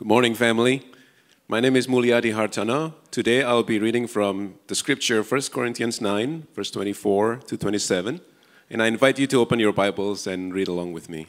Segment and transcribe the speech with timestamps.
[0.00, 0.82] Good morning, family.
[1.46, 2.94] My name is Mulyadi Hartana.
[3.10, 8.22] Today I'll be reading from the scripture 1 Corinthians 9, verse 24 to 27.
[8.70, 11.26] And I invite you to open your Bibles and read along with me.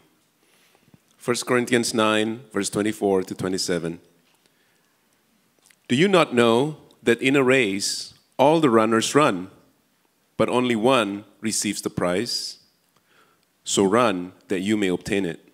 [1.22, 4.00] 1 Corinthians 9, verse 24 to 27.
[5.90, 9.52] Do you not know that in a race all the runners run,
[10.38, 12.60] but only one receives the prize?
[13.66, 15.51] So run that you may obtain it.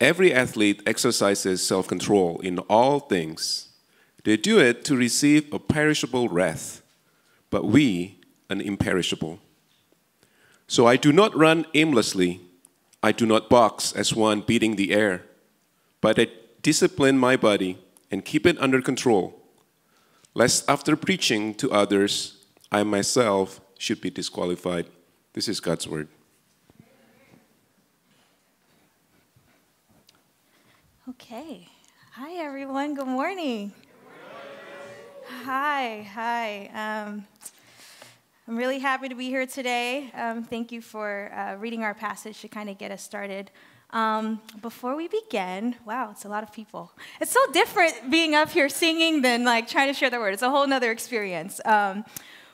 [0.00, 3.68] Every athlete exercises self control in all things.
[4.24, 6.82] They do it to receive a perishable wreath,
[7.50, 9.40] but we an imperishable.
[10.66, 12.40] So I do not run aimlessly.
[13.02, 15.22] I do not box as one beating the air,
[16.00, 16.28] but I
[16.62, 17.78] discipline my body
[18.10, 19.40] and keep it under control,
[20.34, 24.86] lest after preaching to others, I myself should be disqualified.
[25.32, 26.08] This is God's word.
[31.10, 31.66] Okay.
[32.12, 32.94] Hi, everyone.
[32.94, 33.72] Good morning.
[35.42, 36.66] Hi, hi.
[36.74, 37.26] Um,
[38.46, 40.10] I'm really happy to be here today.
[40.12, 43.50] Um, thank you for uh, reading our passage to kind of get us started.
[43.88, 46.92] Um, before we begin, wow, it's a lot of people.
[47.22, 50.34] It's so different being up here singing than like trying to share the word.
[50.34, 51.58] It's a whole nother experience.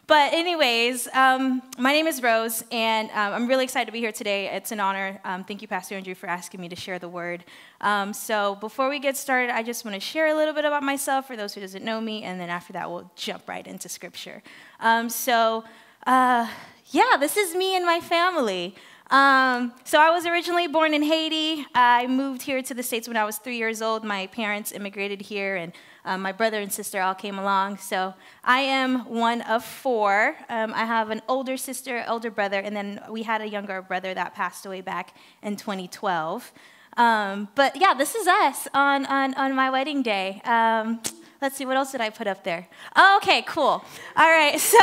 [0.07, 4.13] But, anyways, um, my name is Rose, and um, I'm really excited to be here
[4.13, 4.49] today.
[4.49, 5.19] It's an honor.
[5.25, 7.43] Um, thank you, Pastor Andrew, for asking me to share the word.
[7.81, 10.83] Um, so, before we get started, I just want to share a little bit about
[10.83, 13.89] myself for those who doesn't know me, and then after that, we'll jump right into
[13.89, 14.43] Scripture.
[14.79, 15.65] Um, so,
[16.07, 16.51] uh,
[16.89, 18.75] yeah, this is me and my family.
[19.11, 21.65] Um, so I was originally born in Haiti.
[21.75, 24.05] I moved here to the States when I was three years old.
[24.05, 25.73] My parents immigrated here, and
[26.05, 27.79] um, my brother and sister all came along.
[27.79, 30.37] So I am one of four.
[30.49, 34.13] Um, I have an older sister, older brother, and then we had a younger brother
[34.13, 36.53] that passed away back in 2012.
[36.97, 40.41] Um, but yeah, this is us on, on, on my wedding day.
[40.45, 41.01] Um,
[41.45, 42.67] Let's see, what else did I put up there?
[42.97, 43.65] Oh, okay, cool.
[43.67, 43.85] All
[44.17, 44.79] right, so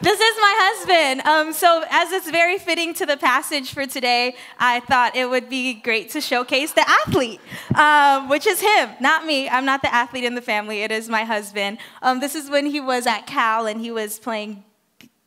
[0.00, 1.20] this is my husband.
[1.26, 5.50] Um, so, as it's very fitting to the passage for today, I thought it would
[5.50, 7.42] be great to showcase the athlete,
[7.74, 9.46] um, which is him, not me.
[9.46, 11.76] I'm not the athlete in the family, it is my husband.
[12.00, 14.64] Um, this is when he was at Cal and he was playing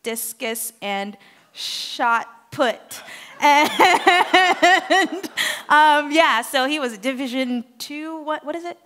[0.02, 1.18] discus and
[1.54, 3.04] shot put.
[3.42, 5.30] And
[5.70, 8.22] um, yeah, so he was Division two.
[8.24, 8.80] What what is it?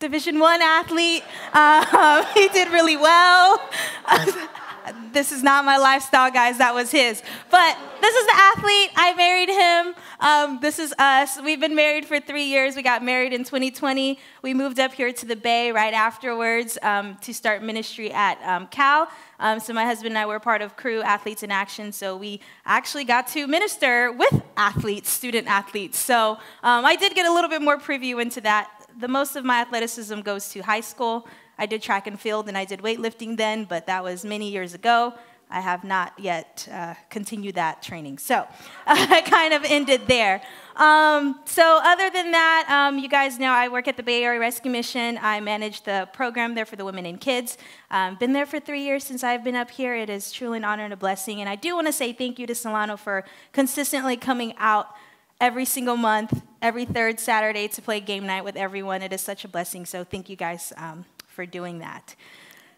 [0.00, 1.24] Division One athlete.
[1.52, 3.60] Uh, he did really well.
[5.12, 6.58] this is not my lifestyle, guys.
[6.58, 7.20] That was his.
[7.50, 8.90] But this is the athlete.
[8.94, 9.94] I married him.
[10.20, 11.42] Um, this is us.
[11.42, 12.76] We've been married for three years.
[12.76, 14.20] We got married in 2020.
[14.42, 18.68] We moved up here to the Bay right afterwards um, to start ministry at um,
[18.68, 19.08] Cal.
[19.40, 21.90] Um, so my husband and I were part of Cru Athletes in Action.
[21.90, 25.98] So we actually got to minister with athletes, student athletes.
[25.98, 29.44] So um, I did get a little bit more preview into that the most of
[29.44, 31.26] my athleticism goes to high school.
[31.56, 34.74] I did track and field and I did weightlifting then, but that was many years
[34.74, 35.14] ago.
[35.50, 38.18] I have not yet uh, continued that training.
[38.18, 38.46] So
[38.86, 40.42] I kind of ended there.
[40.76, 44.38] Um, so, other than that, um, you guys know I work at the Bay Area
[44.38, 45.18] Rescue Mission.
[45.20, 47.58] I manage the program there for the women and kids.
[47.90, 49.96] Um, been there for three years since I've been up here.
[49.96, 51.40] It is truly an honor and a blessing.
[51.40, 54.94] And I do want to say thank you to Solano for consistently coming out
[55.40, 59.02] every single month, every third Saturday to play game night with everyone.
[59.02, 59.86] It is such a blessing.
[59.86, 62.14] So thank you guys um, for doing that.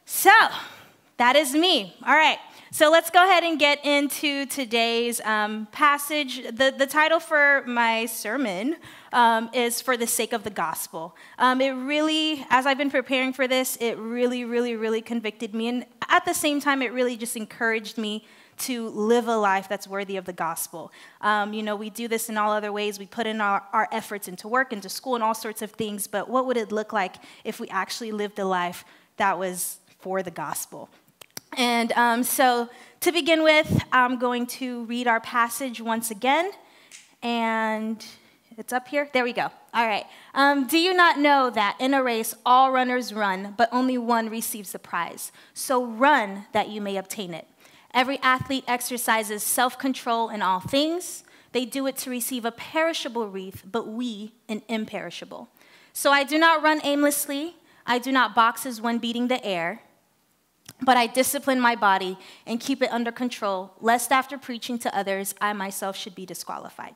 [0.04, 0.31] So
[1.16, 1.97] that is me.
[2.06, 2.38] All right.
[2.72, 6.41] So let's go ahead and get into today's um, passage.
[6.44, 8.76] The, the title for my sermon
[9.12, 11.16] um, is For the Sake of the Gospel.
[11.36, 15.66] Um, it really, as I've been preparing for this, it really, really, really convicted me.
[15.66, 18.25] And at the same time, it really just encouraged me
[18.59, 20.92] to live a life that's worthy of the gospel.
[21.22, 23.00] Um, you know, we do this in all other ways.
[23.00, 26.06] We put in our, our efforts into work, into school, and all sorts of things.
[26.06, 28.84] But what would it look like if we actually lived a life
[29.16, 30.88] that was for the gospel?
[31.56, 32.68] And um, so,
[33.00, 36.50] to begin with, I'm going to read our passage once again.
[37.22, 38.04] And
[38.58, 39.08] it's up here.
[39.12, 39.50] There we go.
[39.72, 40.04] All right.
[40.34, 44.28] Um, do you not know that in a race all runners run, but only one
[44.28, 45.32] receives the prize?
[45.54, 47.47] So run that you may obtain it.
[47.94, 51.24] Every athlete exercises self control in all things.
[51.53, 55.48] They do it to receive a perishable wreath, but we an imperishable.
[55.92, 57.56] So I do not run aimlessly.
[57.86, 59.82] I do not box as one beating the air,
[60.82, 65.34] but I discipline my body and keep it under control, lest after preaching to others,
[65.41, 66.94] I myself should be disqualified.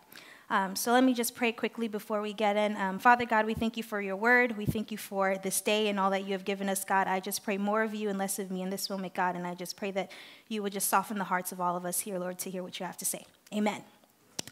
[0.51, 2.77] Um, so let me just pray quickly before we get in.
[2.77, 4.57] Um, Father God, we thank you for your word.
[4.59, 7.07] We thank you for this day and all that you have given us, God.
[7.07, 9.37] I just pray more of you and less of me in this moment, God.
[9.37, 10.11] And I just pray that
[10.49, 12.79] you would just soften the hearts of all of us here, Lord, to hear what
[12.79, 13.25] you have to say.
[13.55, 13.83] Amen.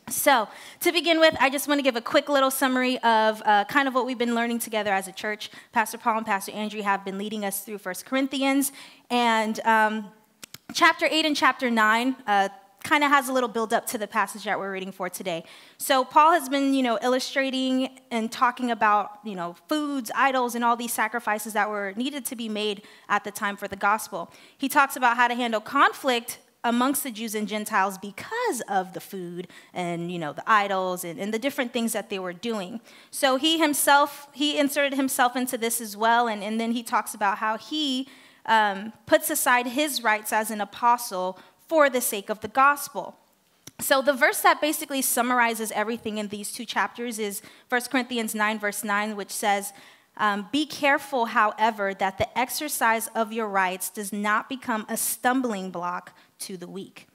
[0.08, 0.48] So,
[0.80, 3.86] to begin with, I just want to give a quick little summary of uh, kind
[3.86, 5.50] of what we've been learning together as a church.
[5.72, 8.72] Pastor Paul and Pastor Andrew have been leading us through First Corinthians,
[9.10, 10.10] and um,
[10.74, 12.48] chapter 8 and chapter 9 uh,
[12.82, 15.44] kind of has a little build up to the passage that we're reading for today.
[15.78, 20.64] So Paul has been, you know, illustrating and talking about, you know, foods, idols, and
[20.64, 24.32] all these sacrifices that were needed to be made at the time for the gospel.
[24.58, 29.00] He talks about how to handle conflict amongst the Jews and Gentiles because of the
[29.00, 32.80] food and you know the idols and, and, the different things that they were doing.
[33.10, 37.14] So he himself he inserted himself into this as well, and, and then he talks
[37.14, 38.08] about how he
[38.46, 41.38] um, puts aside his rights as an apostle
[41.68, 43.16] for the sake of the gospel.
[43.80, 48.58] So the verse that basically summarizes everything in these two chapters is 1 Corinthians 9
[48.58, 49.72] verse 9, which says.
[50.18, 55.70] Um, be careful, however, that the exercise of your rights does not become a stumbling
[55.70, 56.12] block
[56.42, 57.06] to the weak.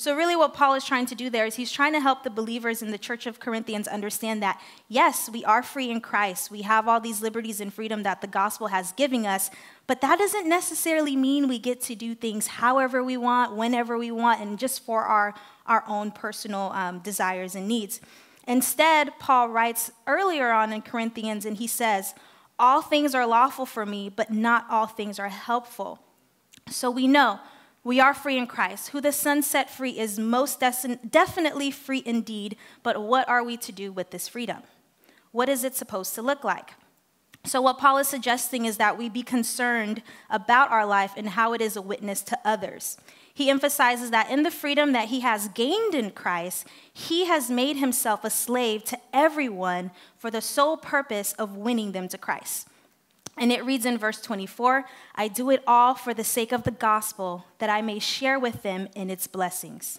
[0.00, 2.30] So, really, what Paul is trying to do there is he's trying to help the
[2.30, 6.50] believers in the church of Corinthians understand that, yes, we are free in Christ.
[6.50, 9.50] We have all these liberties and freedom that the gospel has given us,
[9.86, 14.10] but that doesn't necessarily mean we get to do things however we want, whenever we
[14.10, 15.34] want, and just for our,
[15.66, 18.00] our own personal um, desires and needs.
[18.48, 22.14] Instead, Paul writes earlier on in Corinthians, and he says,
[22.58, 25.98] All things are lawful for me, but not all things are helpful.
[26.70, 27.38] So we know
[27.82, 28.88] we are free in Christ.
[28.90, 33.72] Who the Son set free is most definitely free indeed, but what are we to
[33.72, 34.62] do with this freedom?
[35.32, 36.74] What is it supposed to look like?
[37.46, 41.54] So, what Paul is suggesting is that we be concerned about our life and how
[41.54, 42.98] it is a witness to others.
[43.32, 47.78] He emphasizes that in the freedom that he has gained in Christ, he has made
[47.78, 52.68] himself a slave to everyone for the sole purpose of winning them to Christ.
[53.40, 54.84] And it reads in verse 24
[55.16, 58.62] I do it all for the sake of the gospel, that I may share with
[58.62, 59.98] them in its blessings.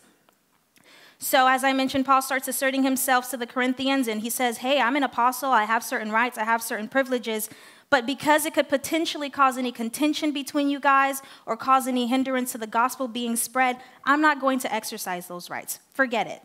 [1.18, 4.80] So, as I mentioned, Paul starts asserting himself to the Corinthians, and he says, Hey,
[4.80, 5.52] I'm an apostle.
[5.52, 7.50] I have certain rights, I have certain privileges.
[7.90, 12.54] But because it could potentially cause any contention between you guys or cause any hindrance
[12.54, 15.80] to the gospel being spread, I'm not going to exercise those rights.
[15.94, 16.42] Forget it.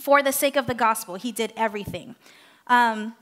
[0.00, 2.14] For the sake of the gospel, he did everything.
[2.68, 3.16] Um,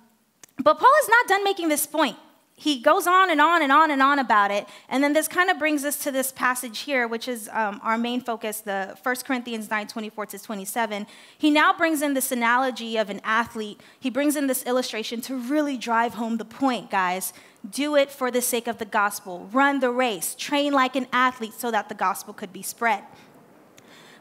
[0.63, 2.19] but Paul is not done making this point
[2.59, 4.67] he goes on and on and on and on about it.
[4.89, 7.99] And then this kind of brings us to this passage here, which is um, our
[7.99, 11.07] main focus, the 1 Corinthians 9 24 to 27.
[11.37, 13.79] He now brings in this analogy of an athlete.
[14.01, 17.35] He brings in this illustration to really drive home the point, guys.
[17.69, 19.51] Do it for the sake of the gospel.
[19.53, 20.35] Run the race.
[20.35, 23.05] Train like an athlete so that the gospel could be spread.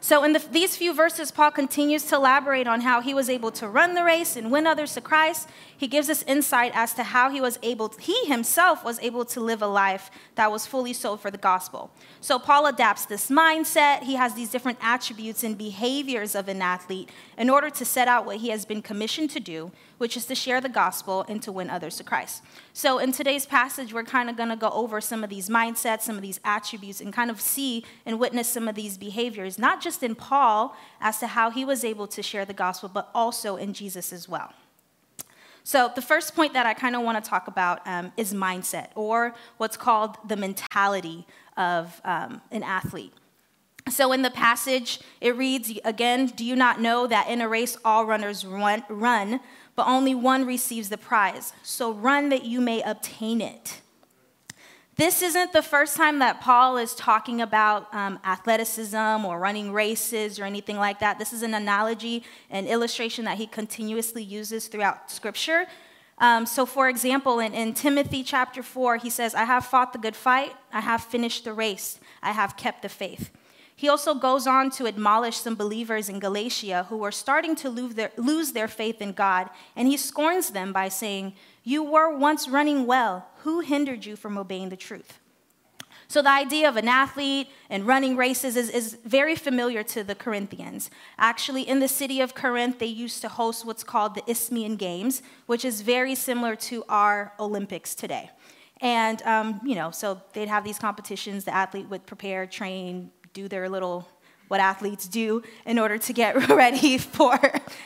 [0.00, 3.50] So, in the, these few verses, Paul continues to elaborate on how he was able
[3.52, 5.48] to run the race and win others to Christ.
[5.78, 9.24] He gives us insight as to how he was able, to, he himself was able
[9.26, 11.90] to live a life that was fully sold for the gospel.
[12.20, 14.02] So, Paul adapts this mindset.
[14.02, 18.24] He has these different attributes and behaviors of an athlete in order to set out
[18.24, 21.52] what he has been commissioned to do, which is to share the gospel and to
[21.52, 22.42] win others to Christ.
[22.72, 26.02] So, in today's passage, we're kind of going to go over some of these mindsets,
[26.02, 29.82] some of these attributes, and kind of see and witness some of these behaviors, not
[29.82, 33.56] just in Paul as to how he was able to share the gospel, but also
[33.56, 34.52] in Jesus as well.
[35.66, 38.90] So, the first point that I kind of want to talk about um, is mindset,
[38.94, 41.26] or what's called the mentality
[41.56, 43.12] of um, an athlete.
[43.88, 47.76] So, in the passage, it reads again, Do you not know that in a race
[47.84, 49.40] all runners run, run
[49.76, 51.52] but only one receives the prize.
[51.62, 53.82] So run that you may obtain it.
[54.96, 60.40] This isn't the first time that Paul is talking about um, athleticism or running races
[60.40, 61.18] or anything like that.
[61.18, 65.66] This is an analogy, an illustration that he continuously uses throughout Scripture.
[66.16, 69.98] Um, so, for example, in, in Timothy chapter 4, he says, I have fought the
[69.98, 73.30] good fight, I have finished the race, I have kept the faith.
[73.78, 77.94] He also goes on to admonish some believers in Galatia who were starting to lose
[77.94, 81.34] their, lose their faith in God, and he scorns them by saying,
[81.66, 83.26] You were once running well.
[83.38, 85.18] Who hindered you from obeying the truth?
[86.06, 90.14] So, the idea of an athlete and running races is, is, very familiar to the
[90.14, 90.90] Corinthians.
[91.18, 95.22] Actually, in the city of Corinth, they used to host what's called the Isthmian Games,
[95.46, 98.30] which is very similar to our Olympics today.
[98.80, 101.42] And, um, you know, so they'd have these competitions.
[101.42, 104.08] The athlete would prepare, train, do their little
[104.48, 107.38] what athletes do in order to get ready for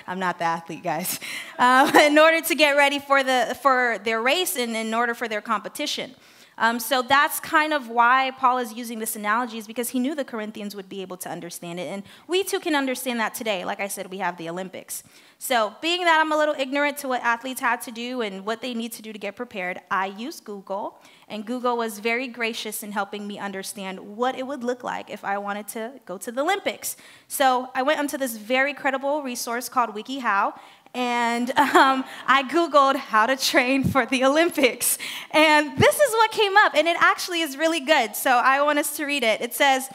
[0.07, 1.21] i'm not the athlete guys.
[1.59, 5.29] Um, in order to get ready for the for their race and in order for
[5.29, 6.15] their competition
[6.61, 10.15] Um, so that's kind of why Paul is using this analogy, is because he knew
[10.15, 11.89] the Corinthians would be able to understand it.
[11.89, 13.65] And we too can understand that today.
[13.65, 15.03] Like I said, we have the Olympics.
[15.39, 18.61] So, being that I'm a little ignorant to what athletes had to do and what
[18.61, 21.01] they need to do to get prepared, I used Google.
[21.29, 25.25] And Google was very gracious in helping me understand what it would look like if
[25.25, 26.99] I wanted to go to the Olympics.
[27.27, 30.53] So, I went onto this very credible resource called WikiHow,
[30.95, 34.99] and um, I Googled how to train for the Olympics.
[35.31, 38.17] And this is what came up, and it actually is really good.
[38.17, 39.41] So I want us to read it.
[39.41, 39.89] It says,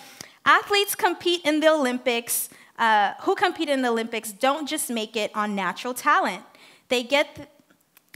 [0.45, 5.31] Athletes compete in the Olympics, uh, who compete in the Olympics don't just make it
[5.35, 6.43] on natural talent.
[6.89, 7.51] They get,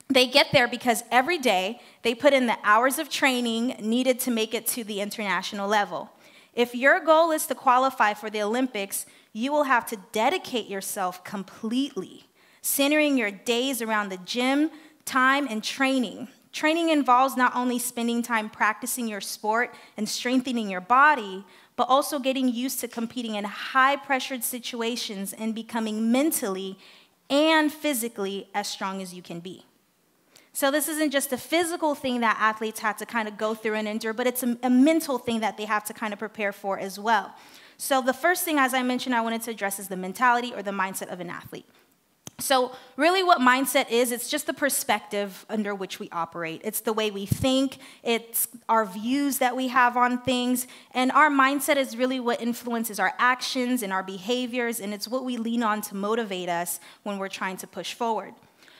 [0.07, 4.31] they get there because every day they put in the hours of training needed to
[4.31, 6.11] make it to the international level.
[6.53, 11.23] If your goal is to qualify for the Olympics, you will have to dedicate yourself
[11.23, 12.28] completely
[12.61, 14.69] centering your days around the gym,
[15.05, 16.27] time, and training.
[16.51, 22.19] Training involves not only spending time practicing your sport and strengthening your body, but also
[22.19, 26.77] getting used to competing in high pressured situations and becoming mentally
[27.29, 29.65] and physically as strong as you can be.
[30.51, 33.75] So, this isn't just a physical thing that athletes have to kind of go through
[33.75, 36.51] and endure, but it's a, a mental thing that they have to kind of prepare
[36.51, 37.33] for as well.
[37.77, 40.61] So, the first thing, as I mentioned, I wanted to address is the mentality or
[40.61, 41.65] the mindset of an athlete.
[42.39, 46.61] So, really, what mindset is, it's just the perspective under which we operate.
[46.63, 51.29] It's the way we think, it's our views that we have on things, and our
[51.29, 55.63] mindset is really what influences our actions and our behaviors, and it's what we lean
[55.63, 58.33] on to motivate us when we're trying to push forward.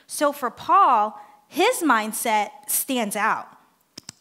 [0.08, 3.48] So, for Paul, his mindset stands out.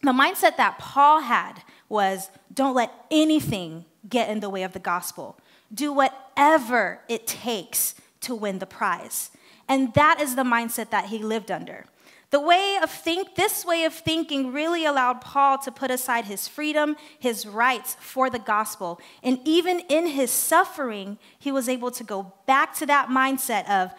[0.03, 4.79] The mindset that Paul had was don't let anything get in the way of the
[4.79, 5.39] gospel,
[5.73, 7.95] do whatever it takes
[8.29, 9.31] to win the prize.
[9.69, 11.87] And that is the mindset that he lived under.
[12.31, 16.47] The way of think, this way of thinking really allowed Paul to put aside his
[16.47, 19.01] freedom, his rights for the gospel.
[19.23, 23.93] And even in his suffering, he was able to go back to that mindset of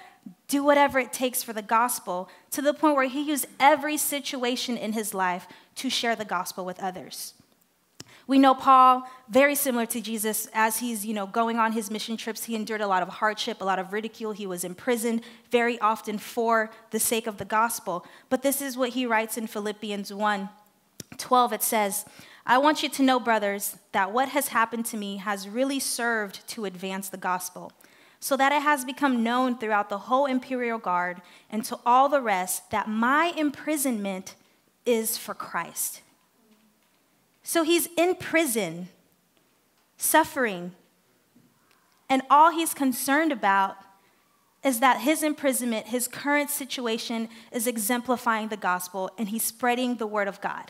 [0.48, 4.78] do whatever it takes for the gospel to the point where he used every situation
[4.78, 7.34] in his life to share the gospel with others.
[8.30, 12.16] We know Paul, very similar to Jesus, as he's you know, going on his mission
[12.16, 14.34] trips, he endured a lot of hardship, a lot of ridicule.
[14.34, 18.06] He was imprisoned very often for the sake of the gospel.
[18.30, 20.48] But this is what he writes in Philippians 1
[21.18, 21.54] 12.
[21.54, 22.06] It says,
[22.46, 26.48] I want you to know, brothers, that what has happened to me has really served
[26.50, 27.72] to advance the gospel,
[28.20, 32.22] so that it has become known throughout the whole imperial guard and to all the
[32.22, 34.36] rest that my imprisonment
[34.86, 36.02] is for Christ.
[37.50, 38.90] So he's in prison,
[39.98, 40.74] suffering,
[42.08, 43.76] and all he's concerned about
[44.64, 50.06] is that his imprisonment, his current situation, is exemplifying the gospel and he's spreading the
[50.06, 50.70] word of God.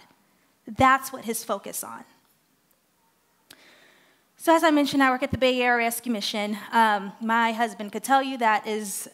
[0.66, 2.06] That's what his focus on.
[4.38, 6.58] So, as I mentioned, I work at the Bay Area Rescue Mission.
[6.72, 9.10] Um, my husband could tell you that is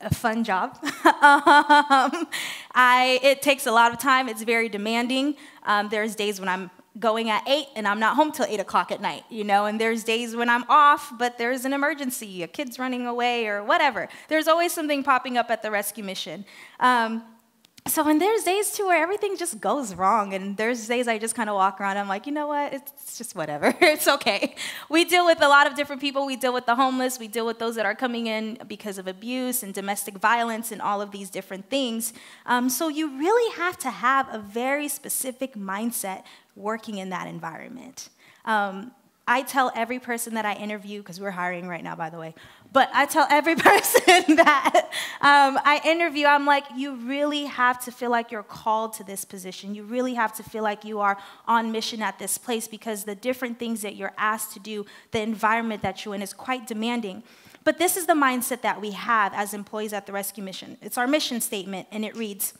[0.00, 0.78] a fun job.
[0.84, 2.28] um,
[2.76, 5.34] I, it takes a lot of time, it's very demanding.
[5.64, 8.90] Um, there's days when I'm going at 8 and I'm not home till 8 o'clock
[8.90, 12.48] at night, you know, and there's days when I'm off, but there's an emergency, a
[12.48, 14.08] kid's running away or whatever.
[14.28, 16.44] There's always something popping up at the rescue mission.
[16.80, 17.22] Um,
[17.88, 21.34] so and there's days too where everything just goes wrong and there's days i just
[21.34, 22.74] kind of walk around i'm like you know what?
[22.74, 23.74] It's just whatever.
[23.80, 24.54] It's okay.
[24.90, 26.26] We deal with a lot of different people.
[26.26, 27.18] We deal with the homeless.
[27.18, 30.82] We deal with those that are coming in because of abuse and domestic violence and
[30.82, 32.12] all of these different things.
[32.44, 36.22] Um, so you really have to have a very specific mindset
[36.54, 38.10] working in that environment.
[38.44, 38.92] Um,
[39.28, 42.34] I tell every person that I interview, because we're hiring right now, by the way,
[42.72, 44.88] but I tell every person that
[45.20, 49.26] um, I interview, I'm like, you really have to feel like you're called to this
[49.26, 49.74] position.
[49.74, 53.14] You really have to feel like you are on mission at this place because the
[53.14, 57.22] different things that you're asked to do, the environment that you're in is quite demanding.
[57.64, 60.78] But this is the mindset that we have as employees at the rescue mission.
[60.80, 62.54] It's our mission statement, and it reads,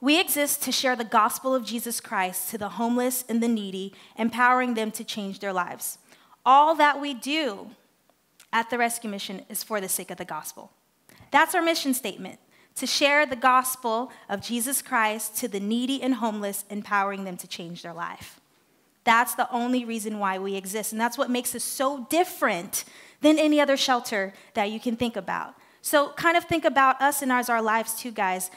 [0.00, 3.92] we exist to share the gospel of Jesus Christ to the homeless and the needy,
[4.16, 5.98] empowering them to change their lives.
[6.46, 7.70] All that we do
[8.52, 10.70] at the rescue mission is for the sake of the gospel.
[11.30, 12.38] That's our mission statement
[12.76, 17.48] to share the gospel of Jesus Christ to the needy and homeless, empowering them to
[17.48, 18.40] change their life.
[19.02, 20.92] That's the only reason why we exist.
[20.92, 22.84] And that's what makes us so different
[23.20, 25.54] than any other shelter that you can think about.
[25.82, 28.50] So, kind of think about us and ours, our lives too, guys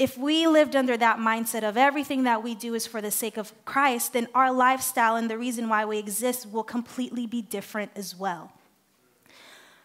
[0.00, 3.36] if we lived under that mindset of everything that we do is for the sake
[3.36, 7.90] of Christ, then our lifestyle and the reason why we exist will completely be different
[7.94, 8.50] as well.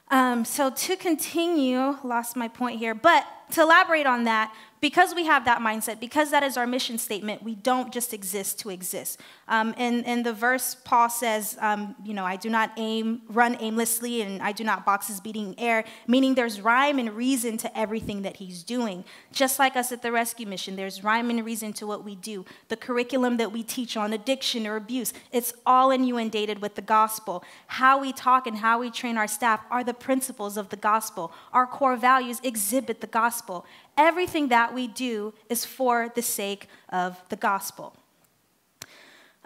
[0.09, 5.25] Um, so, to continue, lost my point here, but to elaborate on that, because we
[5.25, 9.19] have that mindset, because that is our mission statement, we don't just exist to exist.
[9.47, 13.57] Um, in, in the verse, Paul says, um, you know, I do not aim, run
[13.59, 18.21] aimlessly, and I do not boxes beating air, meaning there's rhyme and reason to everything
[18.21, 19.03] that he's doing.
[19.31, 22.45] Just like us at the rescue mission, there's rhyme and reason to what we do.
[22.67, 27.43] The curriculum that we teach on addiction or abuse, it's all inundated with the gospel.
[27.65, 31.31] How we talk and how we train our staff are the principles of the gospel.
[31.53, 33.65] Our core values exhibit the gospel.
[33.97, 37.95] Everything that we do is for the sake of the gospel.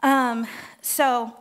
[0.01, 0.48] Um,
[0.82, 1.36] so,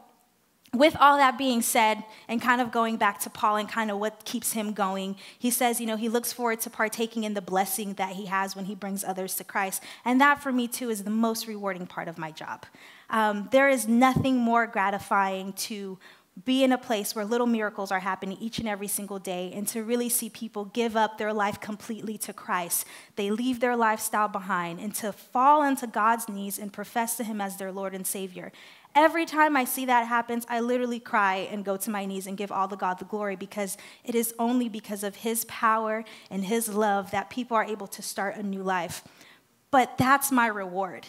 [0.74, 3.98] with all that being said, and kind of going back to Paul and kind of
[3.98, 7.40] what keeps him going, he says, you know, he looks forward to partaking in the
[7.40, 9.82] blessing that he has when he brings others to Christ.
[10.04, 12.66] And that for me, too, is the most rewarding part of my job.
[13.08, 15.98] Um, there is nothing more gratifying to
[16.44, 19.66] be in a place where little miracles are happening each and every single day and
[19.68, 22.86] to really see people give up their life completely to Christ.
[23.16, 27.40] They leave their lifestyle behind and to fall onto God's knees and profess to Him
[27.40, 28.52] as their Lord and Savior.
[28.94, 32.36] Every time I see that happens, I literally cry and go to my knees and
[32.36, 36.44] give all the God the glory because it is only because of His power and
[36.44, 39.02] His love that people are able to start a new life.
[39.70, 41.06] But that's my reward.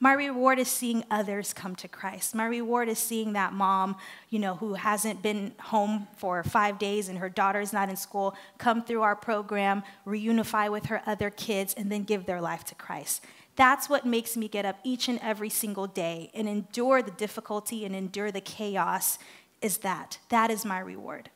[0.00, 2.34] My reward is seeing others come to Christ.
[2.34, 3.96] My reward is seeing that mom,
[4.28, 8.34] you know, who hasn't been home for five days and her daughter's not in school,
[8.58, 12.74] come through our program, reunify with her other kids, and then give their life to
[12.74, 13.24] Christ.
[13.56, 17.84] That's what makes me get up each and every single day and endure the difficulty
[17.84, 19.18] and endure the chaos,
[19.62, 20.18] is that.
[20.28, 21.30] That is my reward.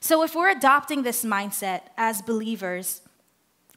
[0.00, 3.02] So if we're adopting this mindset as believers,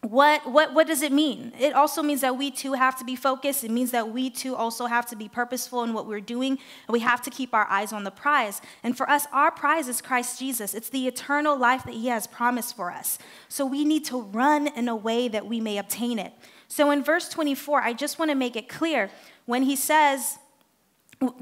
[0.01, 1.51] what, what, what does it mean?
[1.59, 3.63] It also means that we too have to be focused.
[3.63, 6.51] It means that we too also have to be purposeful in what we're doing.
[6.51, 8.61] And we have to keep our eyes on the prize.
[8.83, 10.75] And for us, our prize is Christ Jesus.
[10.75, 13.17] It's the eternal life that He has promised for us.
[13.49, 16.31] So we need to run in a way that we may obtain it.
[16.67, 19.09] So in verse 24, I just want to make it clear
[19.45, 20.37] when He says,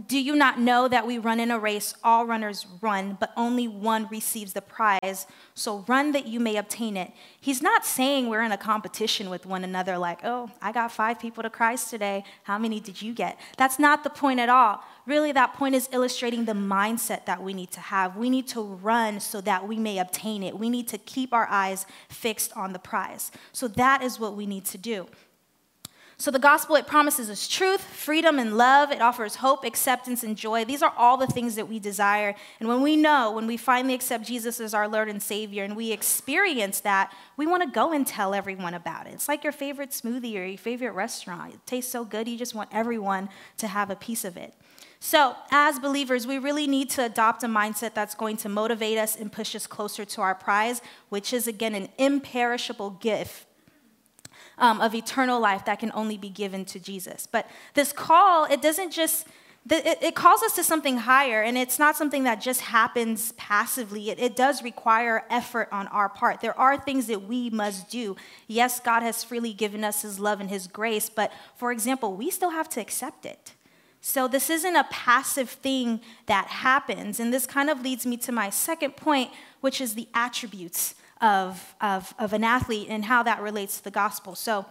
[0.08, 1.96] do you not know that we run in a race?
[2.02, 5.28] All runners run, but only one receives the prize.
[5.54, 7.12] So run that you may obtain it.
[7.42, 11.20] He's not saying we're in a competition with one another, like, oh, I got five
[11.20, 12.24] people to Christ today.
[12.44, 13.38] How many did you get?
[13.58, 14.82] That's not the point at all.
[15.06, 18.16] Really, that point is illustrating the mindset that we need to have.
[18.16, 20.58] We need to run so that we may obtain it.
[20.58, 23.30] We need to keep our eyes fixed on the prize.
[23.52, 25.08] So that is what we need to do.
[26.18, 28.90] So the gospel, it promises us truth, freedom, and love.
[28.90, 30.64] It offers hope, acceptance, and joy.
[30.64, 32.36] These are all the things that we desire.
[32.62, 35.76] And when we know, when we finally accept Jesus as our Lord and Savior, and
[35.76, 39.14] we experience that, we want to go and tell everyone about it.
[39.14, 41.54] It's like your favorite smoothie or your favorite restaurant.
[41.54, 44.54] It tastes so good, you just want everyone to have a piece of it.
[45.02, 49.18] So, as believers, we really need to adopt a mindset that's going to motivate us
[49.18, 53.46] and push us closer to our prize, which is, again, an imperishable gift
[54.58, 57.28] um, of eternal life that can only be given to Jesus.
[57.28, 59.28] But this call, it doesn't just,
[59.70, 64.10] it, calls us to something higher, and it's not something that just happens passively.
[64.10, 66.42] It, it does require effort on our part.
[66.42, 68.16] There are things that we must do.
[68.48, 72.30] Yes, God has freely given us His love and His grace, but for example, we
[72.30, 73.54] still have to accept it.
[74.08, 77.20] So, this isn't a passive thing that happens.
[77.20, 81.76] And this kind of leads me to my second point, which is the attributes of,
[81.82, 84.36] of, of an athlete and how that relates to the gospel.
[84.36, 84.66] So,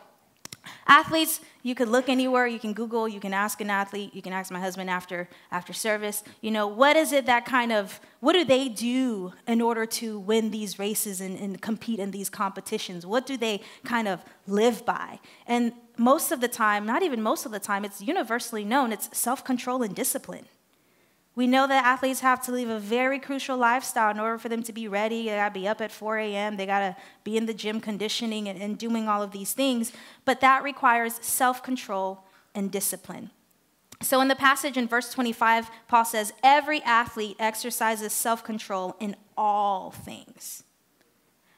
[0.87, 4.33] athletes, you could look anywhere, you can Google, you can ask an athlete, you can
[4.33, 8.33] ask my husband after, after service, you know, what is it that kind of, what
[8.35, 13.07] do they do in order to win these races and, and compete in these competitions?
[13.07, 15.20] What do they kind of live by?
[15.46, 19.16] And most of the time, not even most of the time, it's universally known, it's
[19.16, 20.46] self control and discipline.
[21.36, 24.62] We know that athletes have to live a very crucial lifestyle in order for them
[24.62, 25.24] to be ready.
[25.24, 28.60] They gotta be up at 4 a.m., they gotta be in the gym conditioning and,
[28.60, 29.92] and doing all of these things.
[30.24, 33.30] But that requires self control and discipline.
[34.00, 39.16] So, in the passage in verse 25, Paul says, Every athlete exercises self control in
[39.36, 40.62] all things.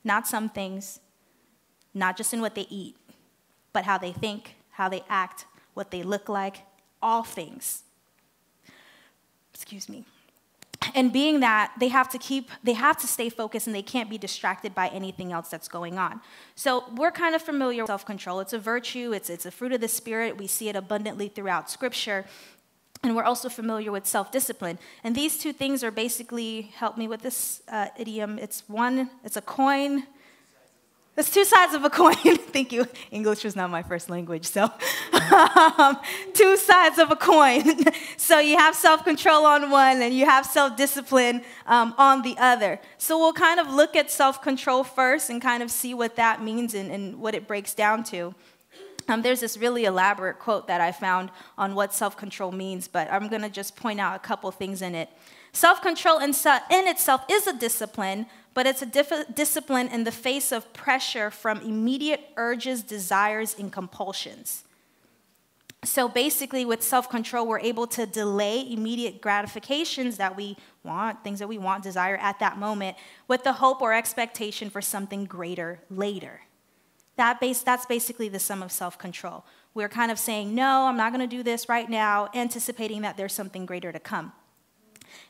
[0.05, 1.01] Not some things,
[1.93, 2.97] not just in what they eat,
[3.75, 6.63] but how they think, how they act, what they look like,
[7.03, 7.83] all things
[9.57, 10.05] excuse me.
[10.95, 14.11] And being that they have to keep they have to stay focused and they can't
[14.11, 16.21] be distracted by anything else that's going on.
[16.55, 18.41] So we're kind of familiar with self-control.
[18.41, 19.13] It's a virtue.
[19.13, 20.37] It's, it's a fruit of the spirit.
[20.37, 22.27] We see it abundantly throughout scripture.
[23.03, 24.79] And we're also familiar with self-discipline.
[25.05, 28.39] And these two things are basically help me with this uh, idiom.
[28.39, 30.07] It's one it's a coin
[31.17, 32.15] There's two sides of a coin.
[32.15, 32.87] Thank you.
[33.11, 34.71] English was not my first language, so
[35.33, 35.99] um,
[36.35, 37.63] two sides of a coin.
[38.19, 42.37] so you have self control on one and you have self discipline um, on the
[42.39, 42.79] other.
[42.99, 46.43] So we'll kind of look at self control first and kind of see what that
[46.43, 48.35] means and, and what it breaks down to.
[49.09, 53.11] Um, there's this really elaborate quote that I found on what self control means, but
[53.11, 55.09] I'm going to just point out a couple things in it.
[55.53, 56.35] Self control in,
[56.71, 61.61] in itself is a discipline, but it's a discipline in the face of pressure from
[61.61, 64.65] immediate urges, desires, and compulsions.
[65.85, 71.39] So basically, with self control, we're able to delay immediate gratifications that we want, things
[71.39, 72.97] that we want, desire at that moment,
[73.29, 76.41] with the hope or expectation for something greater later.
[77.17, 79.45] That base, that's basically the sum of self control.
[79.75, 83.17] We're kind of saying, no, I'm not going to do this right now, anticipating that
[83.17, 84.33] there's something greater to come.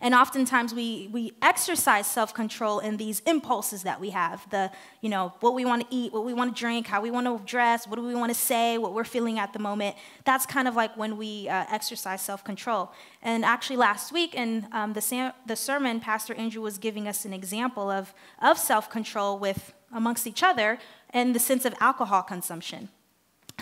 [0.01, 4.71] And oftentimes we, we exercise self control in these impulses that we have the,
[5.01, 7.27] you know, what we want to eat, what we want to drink, how we want
[7.27, 9.97] to dress, what do we want to say, what we're feeling at the moment.
[10.25, 12.93] That's kind of like when we uh, exercise self control.
[13.23, 17.33] And actually, last week in um, the, the sermon, Pastor Andrew was giving us an
[17.33, 20.79] example of, of self control with amongst each other
[21.15, 22.89] in the sense of alcohol consumption.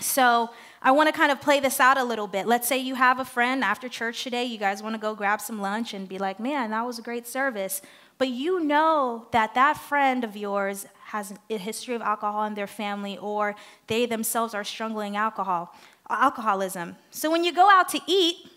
[0.01, 0.49] So
[0.81, 2.45] I want to kind of play this out a little bit.
[2.45, 5.39] Let's say you have a friend after church today, you guys want to go grab
[5.39, 7.81] some lunch and be like, man, that was a great service.
[8.17, 12.67] But you know that that friend of yours has a history of alcohol in their
[12.67, 13.55] family or
[13.87, 15.73] they themselves are struggling alcohol,
[16.09, 16.97] alcoholism.
[17.09, 18.51] So when you go out to eat,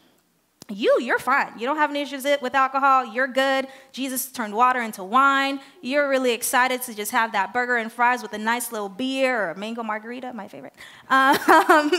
[0.79, 1.59] you, you're fine.
[1.59, 3.05] You don't have any issues with alcohol.
[3.05, 3.67] You're good.
[3.91, 5.59] Jesus turned water into wine.
[5.83, 9.47] You're really excited to just have that burger and fries with a nice little beer
[9.47, 10.75] or a mango margarita, my favorite.
[11.11, 11.91] Um,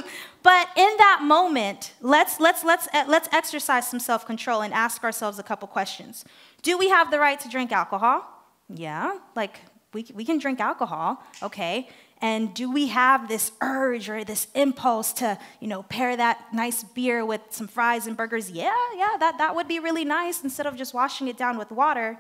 [0.44, 5.40] but in that moment, let's, let's, let's, let's exercise some self control and ask ourselves
[5.40, 6.24] a couple questions.
[6.62, 8.24] Do we have the right to drink alcohol?
[8.70, 9.60] Yeah, like
[9.94, 11.90] we, we can drink alcohol, okay.
[12.22, 16.84] And do we have this urge or this impulse to, you know, pair that nice
[16.84, 18.52] beer with some fries and burgers?
[18.52, 21.72] Yeah, yeah, that, that would be really nice instead of just washing it down with
[21.72, 22.18] water.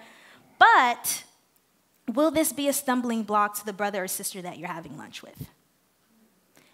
[0.58, 1.26] But
[2.08, 5.22] will this be a stumbling block to the brother or sister that you're having lunch
[5.22, 5.50] with?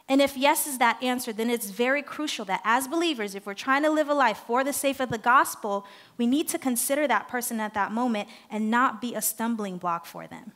[0.08, 3.56] And if yes is that answer, then it's very crucial that as believers, if we're
[3.56, 7.08] trying to live a life for the sake of the gospel, we need to consider
[7.08, 10.52] that person at that moment and not be a stumbling block for them.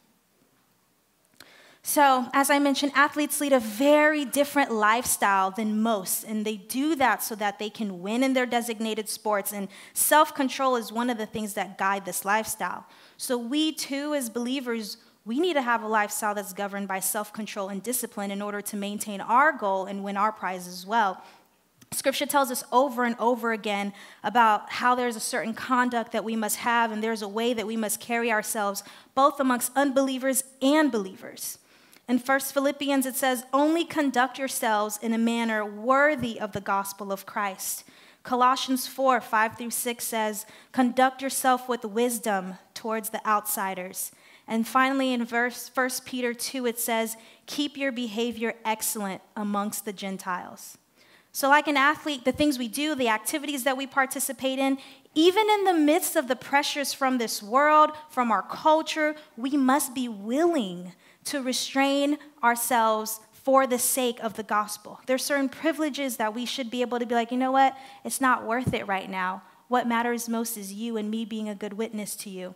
[1.82, 6.94] So, as I mentioned, athletes lead a very different lifestyle than most, and they do
[6.96, 9.54] that so that they can win in their designated sports.
[9.54, 12.86] And self control is one of the things that guide this lifestyle.
[13.18, 17.32] So, we too, as believers, we need to have a lifestyle that's governed by self
[17.32, 21.24] control and discipline in order to maintain our goal and win our prize as well.
[21.92, 26.36] Scripture tells us over and over again about how there's a certain conduct that we
[26.36, 28.84] must have, and there's a way that we must carry ourselves,
[29.16, 31.58] both amongst unbelievers and believers.
[32.10, 37.12] In 1 Philippians, it says, Only conduct yourselves in a manner worthy of the gospel
[37.12, 37.84] of Christ.
[38.24, 44.12] Colossians 4 5 through 6 says, Conduct yourself with wisdom towards the outsiders.
[44.48, 49.94] And finally, in verse 1 Peter 2, it says, Keep your behavior excellent amongst the
[49.94, 50.80] Gentiles.
[51.32, 54.80] So, like an athlete, the things we do, the activities that we participate in,
[55.14, 59.94] even in the midst of the pressures from this world, from our culture, we must
[59.94, 60.94] be willing
[61.30, 65.00] to restrain ourselves for the sake of the gospel.
[65.06, 67.76] There's certain privileges that we should be able to be like, you know what?
[68.04, 69.44] It's not worth it right now.
[69.68, 72.56] What matters most is you and me being a good witness to you.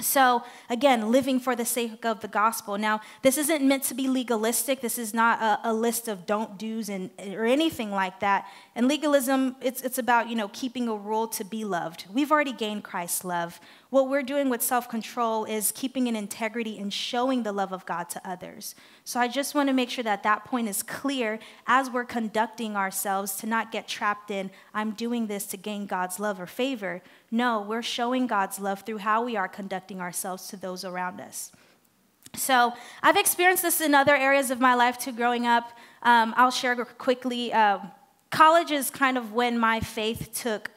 [0.00, 2.76] So, again, living for the sake of the gospel.
[2.76, 4.80] Now, this isn't meant to be legalistic.
[4.80, 8.44] This is not a, a, list of don't do's and, or anything like that.
[8.74, 12.06] And legalism, it's, it's about, you know, keeping a rule to be loved.
[12.12, 13.60] We've already gained Christ's love.
[13.94, 17.86] What we're doing with self control is keeping an integrity and showing the love of
[17.86, 18.74] God to others.
[19.04, 22.74] So I just want to make sure that that point is clear as we're conducting
[22.74, 27.02] ourselves to not get trapped in, I'm doing this to gain God's love or favor.
[27.30, 31.52] No, we're showing God's love through how we are conducting ourselves to those around us.
[32.34, 35.70] So I've experienced this in other areas of my life too growing up.
[36.02, 37.52] Um, I'll share quickly.
[37.52, 37.78] Uh,
[38.32, 40.72] college is kind of when my faith took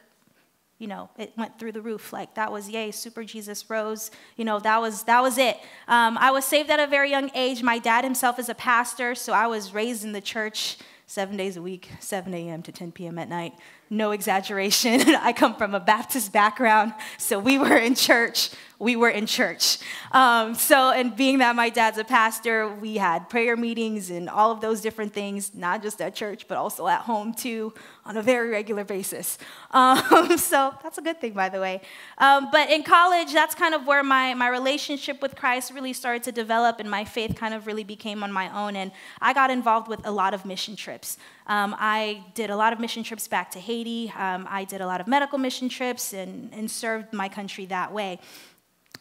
[0.78, 4.44] you know it went through the roof like that was yay super jesus rose you
[4.44, 5.56] know that was that was it.
[5.88, 7.62] Um, i was saved at a very young age.
[7.62, 11.56] My dad himself is a pastor so i was raised in the church seven days
[11.56, 13.54] a week 7 a.m to 10 p.m at night
[13.90, 15.00] no exaggeration.
[15.14, 19.78] I come from a Baptist background, so we were in church we were in church.
[20.12, 24.52] Um, so, and being that my dad's a pastor, we had prayer meetings and all
[24.52, 27.74] of those different things, not just at church, but also at home too,
[28.04, 29.38] on a very regular basis.
[29.70, 31.82] Um, so, that's a good thing, by the way.
[32.16, 36.22] Um, but in college, that's kind of where my, my relationship with Christ really started
[36.22, 38.76] to develop, and my faith kind of really became on my own.
[38.76, 41.18] And I got involved with a lot of mission trips.
[41.48, 43.77] Um, I did a lot of mission trips back to Haiti.
[44.16, 47.92] Um, I did a lot of medical mission trips and, and served my country that
[47.92, 48.18] way.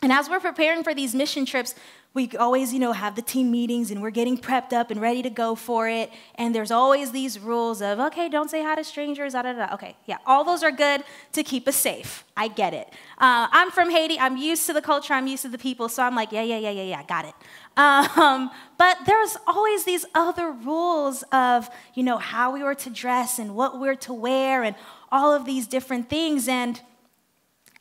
[0.02, 1.74] And as we're preparing for these mission trips,
[2.14, 5.22] we always, you know, have the team meetings and we're getting prepped up and ready
[5.22, 6.12] to go for it.
[6.36, 9.74] And there's always these rules of, okay, don't say hi to strangers, da da da.
[9.74, 12.26] Okay, yeah, all those are good to keep us safe.
[12.36, 12.88] I get it.
[13.20, 14.20] Uh, I'm from Haiti.
[14.20, 15.14] I'm used to the culture.
[15.14, 15.90] I'm used to the people.
[15.90, 17.36] So I'm like, yeah, yeah, yeah, yeah, yeah, got it.
[17.78, 23.40] Um, but there's always these other rules of, you know, how we were to dress
[23.40, 24.76] and what we're to wear and
[25.12, 26.48] all of these different things.
[26.48, 26.82] And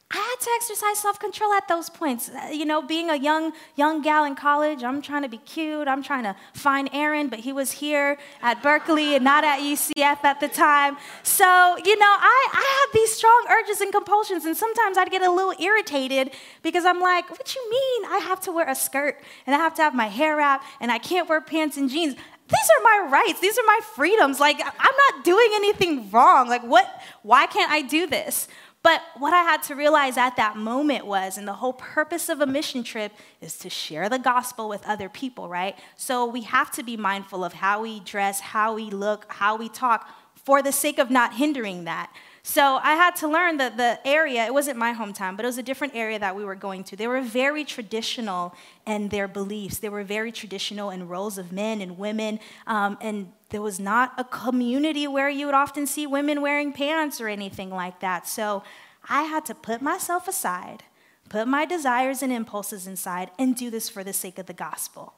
[0.08, 2.28] I had to exercise self-control at those points.
[2.28, 5.88] Uh, you know, being a young young gal in college, I'm trying to be cute.
[5.88, 10.22] I'm trying to find Aaron, but he was here at Berkeley and not at UCF
[10.22, 10.96] at the time.
[11.24, 11.44] So,
[11.84, 15.30] you know, I, I had these strong urges and compulsions, and sometimes I'd get a
[15.30, 16.30] little irritated
[16.62, 19.74] because I'm like, what you mean I have to wear a skirt and I have
[19.74, 22.14] to have my hair wrapped and I can't wear pants and jeans?
[22.48, 23.40] These are my rights.
[23.40, 24.38] These are my freedoms.
[24.38, 26.48] Like, I'm not doing anything wrong.
[26.48, 27.02] Like, what?
[27.22, 28.46] Why can't I do this?
[28.86, 32.40] But what I had to realize at that moment was, and the whole purpose of
[32.40, 35.76] a mission trip is to share the gospel with other people, right?
[35.96, 39.68] So we have to be mindful of how we dress, how we look, how we
[39.68, 42.12] talk, for the sake of not hindering that.
[42.48, 45.58] So I had to learn that the area, it wasn't my hometown, but it was
[45.58, 46.94] a different area that we were going to.
[46.94, 48.54] They were very traditional
[48.86, 49.80] in their beliefs.
[49.80, 52.38] They were very traditional in roles of men and women.
[52.68, 57.20] Um, and there was not a community where you would often see women wearing pants
[57.20, 58.28] or anything like that.
[58.28, 58.62] So
[59.08, 60.84] I had to put myself aside,
[61.28, 65.14] put my desires and impulses inside, and do this for the sake of the gospel.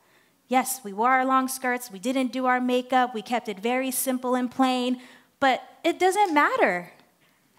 [0.49, 3.91] Yes, we wore our long skirts, we didn't do our makeup, we kept it very
[3.91, 5.03] simple and plain,
[5.41, 6.93] but it doesn't matter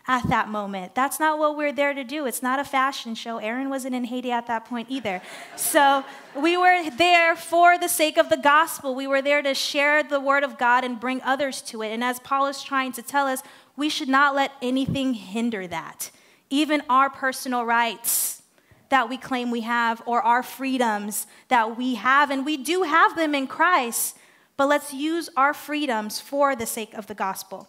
[0.10, 0.96] at that moment.
[0.96, 2.26] That's not what we're there to do.
[2.26, 3.38] It's not a fashion show.
[3.38, 5.22] Aaron wasn't in Haiti at that point either.
[5.56, 6.04] So
[6.36, 8.96] we were there for the sake of the gospel.
[8.96, 11.90] We were there to share the word of God and bring others to it.
[11.90, 13.44] And as Paul is trying to tell us,
[13.78, 16.10] we should not let anything hinder that,
[16.50, 18.42] even our personal rights
[18.90, 22.32] that we claim we have or our freedoms that we have.
[22.32, 24.18] And we do have them in Christ,
[24.58, 27.68] but let's use our freedoms for the sake of the gospel.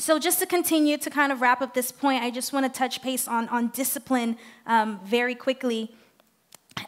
[0.00, 2.78] So, just to continue to kind of wrap up this point, I just want to
[2.78, 5.92] touch base on, on discipline um, very quickly.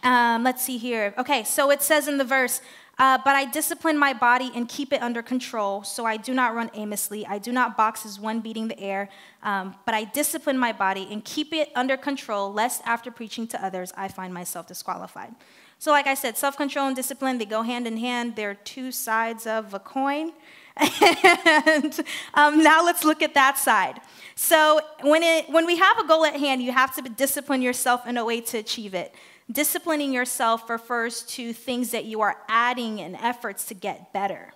[0.04, 1.12] Um, let's see here.
[1.18, 2.60] Okay, so it says in the verse,
[3.00, 6.54] uh, but I discipline my body and keep it under control, so I do not
[6.54, 7.26] run aimlessly.
[7.26, 9.08] I do not box as one beating the air,
[9.42, 13.64] um, but I discipline my body and keep it under control, lest after preaching to
[13.64, 15.34] others, I find myself disqualified.
[15.80, 18.36] So, like I said, self control and discipline, they go hand in hand.
[18.36, 20.30] They're two sides of a coin.
[20.76, 22.00] And
[22.34, 24.00] um, now let's look at that side.
[24.34, 28.06] So when, it, when we have a goal at hand, you have to discipline yourself
[28.06, 29.14] in a way to achieve it.
[29.50, 34.52] Disciplining yourself refers to things that you are adding in efforts to get better.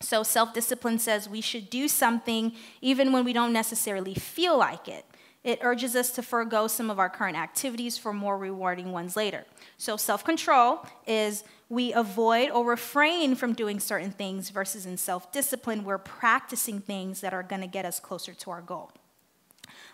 [0.00, 4.88] So self discipline says we should do something even when we don't necessarily feel like
[4.88, 5.04] it.
[5.42, 9.46] It urges us to forego some of our current activities for more rewarding ones later.
[9.78, 15.32] So, self control is we avoid or refrain from doing certain things, versus in self
[15.32, 18.90] discipline, we're practicing things that are going to get us closer to our goal.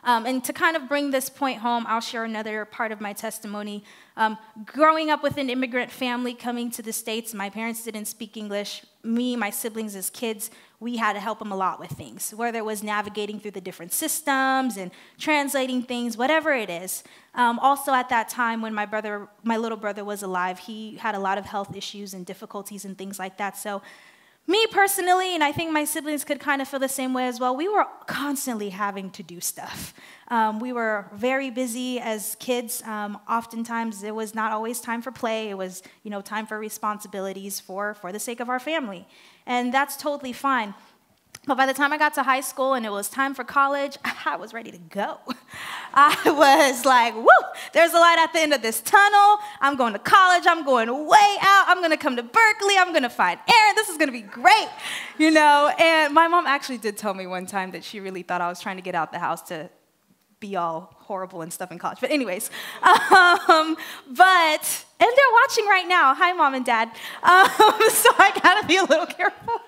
[0.07, 3.13] Um, and to kind of bring this point home, I'll share another part of my
[3.13, 3.83] testimony.
[4.17, 8.37] Um, growing up with an immigrant family coming to the States, my parents didn't speak
[8.37, 8.85] English.
[9.03, 12.59] Me, my siblings as kids, we had to help them a lot with things, whether
[12.59, 17.03] it was navigating through the different systems and translating things, whatever it is.
[17.35, 21.17] Um, also, at that time, when my brother, my little brother was alive, he had
[21.17, 23.57] a lot of health issues and difficulties and things like that.
[23.57, 23.83] So
[24.47, 27.41] me personally, and I think my siblings could kind of feel the same way as
[27.41, 29.93] well, we were constantly having to do stuff.
[30.29, 32.83] Um, we were very busy as kids.
[32.83, 35.51] Um, oftentimes, it was not always time for play.
[35.51, 39.07] It was, you know, time for responsibilities for, for the sake of our family.
[39.47, 40.75] And that's totally fine.
[41.47, 43.97] But by the time I got to high school and it was time for college,
[44.27, 45.19] I was ready to go.
[45.95, 47.27] I was like, woo,
[47.73, 49.39] there's a light at the end of this tunnel.
[49.61, 50.43] I'm going to college.
[50.47, 51.65] I'm going way out.
[51.69, 52.77] I'm going to come to Berkeley.
[52.77, 53.77] I'm going to find Aaron.
[53.77, 54.69] This is going to be great,
[55.19, 55.73] you know?
[55.79, 58.61] And my mom actually did tell me one time that she really thought I was
[58.61, 59.71] trying to get out the house to
[60.41, 61.99] be all horrible and stuff in college.
[62.01, 62.51] But, anyways,
[62.83, 63.77] um,
[64.09, 66.13] but, and they're watching right now.
[66.13, 66.89] Hi, mom and dad.
[67.23, 67.49] Um,
[67.91, 69.61] so I gotta be a little careful.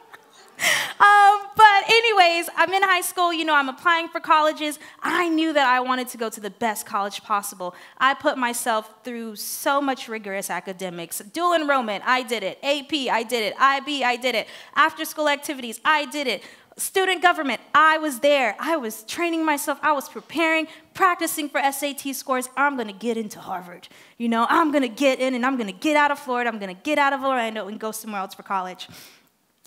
[1.00, 3.32] Um, but, anyways, I'm in high school.
[3.32, 4.78] You know, I'm applying for colleges.
[5.00, 7.74] I knew that I wanted to go to the best college possible.
[7.98, 11.18] I put myself through so much rigorous academics.
[11.32, 12.58] Dual enrollment, I did it.
[12.62, 13.54] AP, I did it.
[13.60, 14.48] IB, I did it.
[14.74, 16.42] After school activities, I did it
[16.78, 18.56] student government, I was there.
[18.58, 19.78] I was training myself.
[19.82, 22.48] I was preparing, practicing for SAT scores.
[22.56, 23.88] I'm going to get into Harvard.
[24.16, 26.48] You know, I'm going to get in and I'm going to get out of Florida.
[26.48, 28.88] I'm going to get out of Orlando and go somewhere else for college.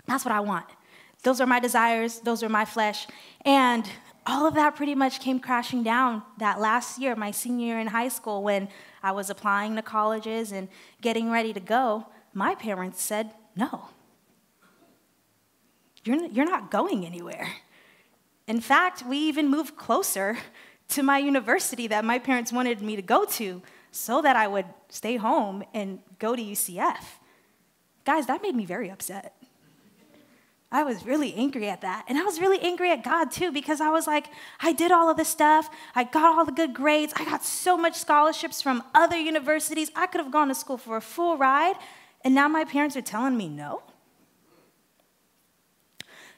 [0.07, 0.65] That's what I want.
[1.23, 2.19] Those are my desires.
[2.19, 3.07] Those are my flesh.
[3.45, 3.89] And
[4.25, 7.87] all of that pretty much came crashing down that last year, my senior year in
[7.87, 8.69] high school, when
[9.01, 10.67] I was applying to colleges and
[11.01, 12.07] getting ready to go.
[12.33, 13.89] My parents said no
[16.03, 17.47] you're, you're not going anywhere.
[18.47, 20.37] In fact, we even moved closer
[20.89, 24.65] to my university that my parents wanted me to go to so that I would
[24.89, 27.03] stay home and go to UCF.
[28.03, 29.35] Guys, that made me very upset.
[30.71, 32.05] I was really angry at that.
[32.07, 34.27] And I was really angry at God too because I was like,
[34.61, 35.69] I did all of this stuff.
[35.95, 37.13] I got all the good grades.
[37.17, 39.91] I got so much scholarships from other universities.
[39.95, 41.75] I could have gone to school for a full ride.
[42.23, 43.81] And now my parents are telling me no.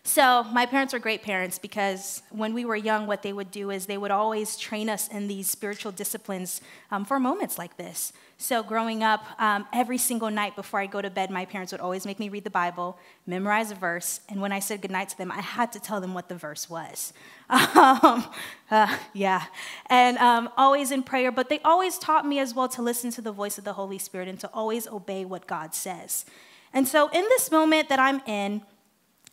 [0.06, 3.72] So, my parents were great parents because when we were young, what they would do
[3.72, 6.60] is they would always train us in these spiritual disciplines
[6.92, 8.12] um, for moments like this.
[8.38, 11.80] So, growing up, um, every single night before I go to bed, my parents would
[11.80, 15.18] always make me read the Bible, memorize a verse, and when I said goodnight to
[15.18, 17.14] them, I had to tell them what the verse was.
[17.50, 18.26] Um,
[18.72, 19.44] uh, yeah,
[19.88, 23.22] and um, always in prayer, but they always taught me as well to listen to
[23.22, 26.26] the voice of the Holy Spirit and to always obey what God says.
[26.74, 28.64] And so, in this moment that I'm in,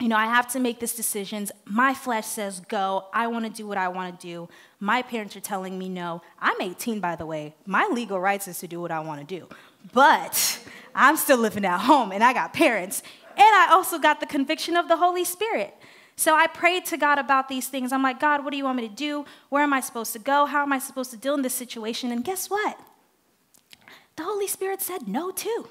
[0.00, 1.52] you know, I have to make these decisions.
[1.66, 3.06] My flesh says go.
[3.12, 4.48] I want to do what I want to do.
[4.78, 6.22] My parents are telling me no.
[6.40, 7.54] I'm 18, by the way.
[7.66, 9.46] My legal rights is to do what I want to do.
[9.92, 10.60] But
[10.94, 13.02] I'm still living at home and I got parents.
[13.36, 15.74] And I also got the conviction of the Holy Spirit.
[16.16, 17.92] So I prayed to God about these things.
[17.92, 19.24] I'm like, God, what do you want me to do?
[19.48, 20.46] Where am I supposed to go?
[20.46, 22.10] How am I supposed to deal in this situation?
[22.10, 22.78] And guess what?
[24.16, 25.68] The Holy Spirit said no, too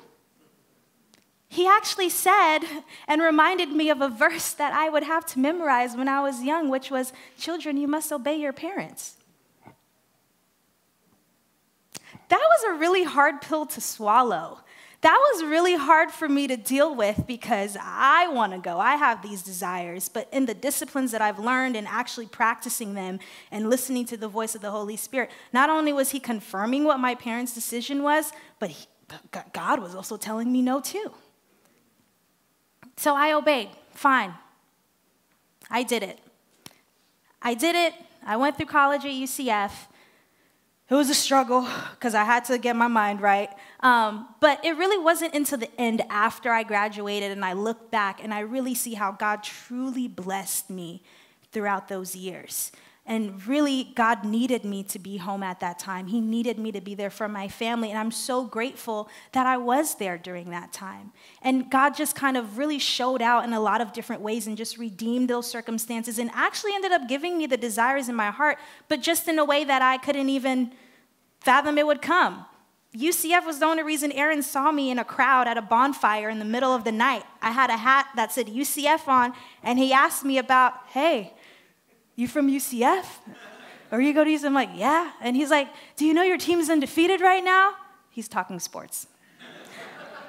[1.51, 2.59] he actually said
[3.07, 6.43] and reminded me of a verse that I would have to memorize when I was
[6.43, 9.15] young, which was Children, you must obey your parents.
[12.29, 14.59] That was a really hard pill to swallow.
[15.01, 18.77] That was really hard for me to deal with because I want to go.
[18.77, 20.07] I have these desires.
[20.07, 23.17] But in the disciplines that I've learned and actually practicing them
[23.49, 26.99] and listening to the voice of the Holy Spirit, not only was He confirming what
[26.99, 28.85] my parents' decision was, but he,
[29.51, 31.11] God was also telling me no, too.
[32.99, 33.69] So I obeyed.
[33.93, 34.33] Fine.
[35.71, 36.19] I did it.
[37.41, 37.93] I did it.
[38.25, 39.71] I went through college at UCF.
[40.89, 43.49] It was a struggle because I had to get my mind right.
[43.79, 48.21] Um, but it really wasn't until the end after I graduated and I look back
[48.21, 51.01] and I really see how God truly blessed me
[51.53, 52.69] throughout those years.
[53.09, 56.05] And really, God needed me to be home at that time.
[56.05, 57.89] He needed me to be there for my family.
[57.89, 61.11] And I'm so grateful that I was there during that time.
[61.41, 64.55] And God just kind of really showed out in a lot of different ways and
[64.55, 68.59] just redeemed those circumstances and actually ended up giving me the desires in my heart,
[68.89, 70.71] but just in a way that I couldn't even
[71.39, 72.45] fathom it would come.
[72.95, 76.37] UCF was the only reason Aaron saw me in a crowd at a bonfire in
[76.37, 77.23] the middle of the night.
[77.41, 81.33] I had a hat that said UCF on, and he asked me about, hey,
[82.19, 83.05] you from UCF?
[83.91, 84.45] Or you go to UCF?
[84.45, 85.11] I'm like, Yeah.
[85.21, 87.75] And he's like, Do you know your team's undefeated right now?
[88.09, 89.07] He's talking sports.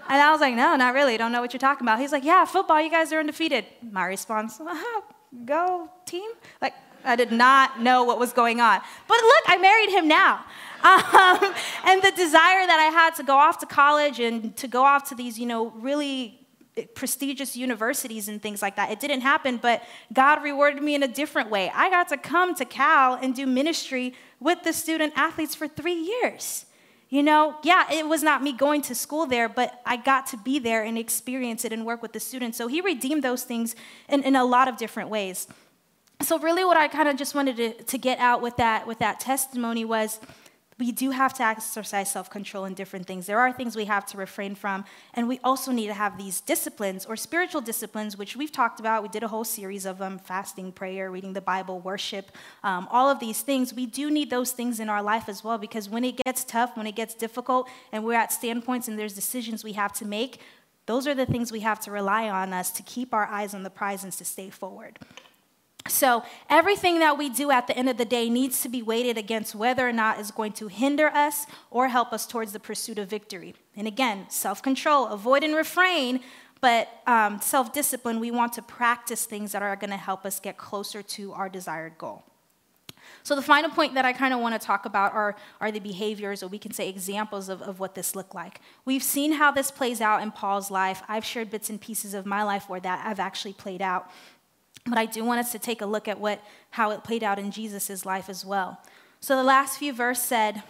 [0.08, 1.16] And I was like, No, not really.
[1.16, 1.98] Don't know what you're talking about.
[1.98, 3.64] He's like, Yeah, football, you guys are undefeated.
[3.82, 5.00] My response, uh-huh,
[5.44, 6.30] Go team?
[6.60, 6.74] Like,
[7.04, 8.80] I did not know what was going on.
[9.08, 10.44] But look, I married him now.
[10.82, 14.82] Um, and the desire that I had to go off to college and to go
[14.82, 16.39] off to these, you know, really
[16.94, 18.90] prestigious universities and things like that.
[18.90, 21.70] It didn't happen, but God rewarded me in a different way.
[21.74, 25.94] I got to come to Cal and do ministry with the student athletes for three
[25.94, 26.66] years.
[27.08, 30.36] You know, yeah, it was not me going to school there, but I got to
[30.36, 32.56] be there and experience it and work with the students.
[32.56, 33.74] So he redeemed those things
[34.08, 35.48] in, in a lot of different ways.
[36.22, 38.98] So really what I kind of just wanted to, to get out with that with
[39.00, 40.20] that testimony was
[40.80, 43.26] we do have to exercise self control in different things.
[43.26, 46.40] There are things we have to refrain from, and we also need to have these
[46.40, 49.02] disciplines or spiritual disciplines, which we've talked about.
[49.02, 52.32] We did a whole series of them fasting, prayer, reading the Bible, worship,
[52.64, 53.74] um, all of these things.
[53.74, 56.76] We do need those things in our life as well because when it gets tough,
[56.76, 60.40] when it gets difficult, and we're at standpoints and there's decisions we have to make,
[60.86, 63.62] those are the things we have to rely on us to keep our eyes on
[63.62, 64.98] the prize and to stay forward.
[65.88, 69.16] So, everything that we do at the end of the day needs to be weighted
[69.16, 72.98] against whether or not it's going to hinder us or help us towards the pursuit
[72.98, 73.54] of victory.
[73.76, 76.20] And again, self control, avoid and refrain,
[76.60, 80.38] But um, self discipline, we want to practice things that are going to help us
[80.38, 82.24] get closer to our desired goal.
[83.22, 85.80] So, the final point that I kind of want to talk about are, are the
[85.80, 88.60] behaviors, or we can say examples of, of what this looked like.
[88.84, 91.02] We've seen how this plays out in Paul's life.
[91.08, 94.10] I've shared bits and pieces of my life where that I've actually played out.
[94.90, 97.38] But I do want us to take a look at what, how it played out
[97.38, 98.78] in Jesus' life as well.
[99.20, 100.62] So, the last few verse said,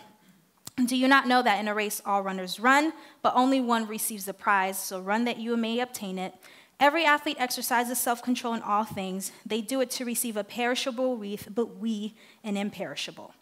[0.86, 2.92] do you not know that in a race all runners run,
[3.22, 4.78] but only one receives the prize?
[4.78, 6.34] So run that you may obtain it.
[6.78, 9.32] Every athlete exercises self control in all things.
[9.45, 13.34] They do it to receive a perishable wreath, but we an imperishable.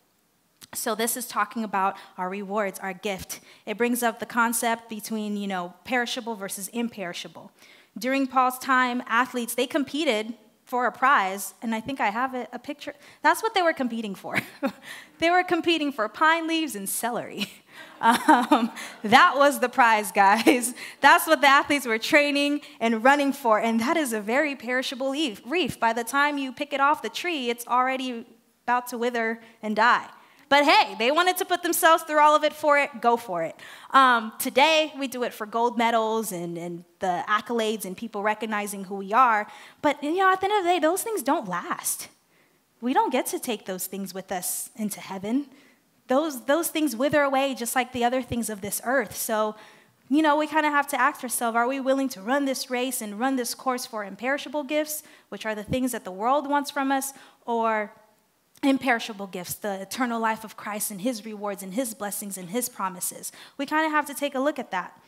[0.74, 3.40] So this is talking about our rewards, our gift.
[3.64, 7.52] It brings up the concept between, you know, perishable versus imperishable.
[7.96, 10.34] During Paul's time, athletes, they competed
[10.68, 12.92] for a prize, and I think I have a, a picture.
[13.22, 14.38] That's what they were competing for.
[15.18, 17.50] they were competing for pine leaves and celery.
[18.00, 18.70] Um,
[19.02, 20.72] that was the prize, guys.
[21.00, 25.10] That's what the athletes were training and running for, and that is a very perishable
[25.10, 25.80] reef.
[25.80, 28.24] By the time you pick it off the tree, it's already
[28.64, 30.08] about to wither and die.
[30.48, 33.42] But hey, they wanted to put themselves through all of it for it, go for
[33.42, 33.54] it.
[33.90, 38.84] Um, today, we do it for gold medals and, and the accolades and people recognizing
[38.84, 39.46] who we are.
[39.82, 42.08] But you know, at the end of the day, those things don't last.
[42.80, 45.46] We don't get to take those things with us into heaven.
[46.06, 49.14] Those, those things wither away just like the other things of this earth.
[49.16, 49.56] So,
[50.08, 52.70] you know, we kind of have to ask ourselves are we willing to run this
[52.70, 56.48] race and run this course for imperishable gifts, which are the things that the world
[56.48, 57.12] wants from us,
[57.44, 57.92] or
[58.62, 62.68] imperishable gifts, the eternal life of Christ and his rewards and his blessings and his
[62.68, 63.32] promises.
[63.56, 65.00] We kind of have to take a look at that.